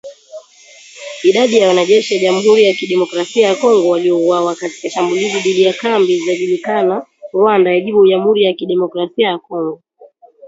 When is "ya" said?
1.57-1.67, 2.65-2.73, 3.47-3.55, 5.63-5.73, 8.43-8.53, 9.27-9.37